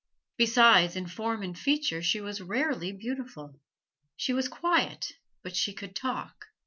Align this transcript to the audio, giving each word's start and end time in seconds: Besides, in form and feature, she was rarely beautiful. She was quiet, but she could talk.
Besides, 0.35 0.95
in 0.95 1.05
form 1.05 1.43
and 1.43 1.55
feature, 1.55 2.01
she 2.01 2.21
was 2.21 2.41
rarely 2.41 2.91
beautiful. 2.91 3.59
She 4.17 4.33
was 4.33 4.47
quiet, 4.47 5.11
but 5.43 5.55
she 5.55 5.73
could 5.75 5.95
talk. 5.95 6.47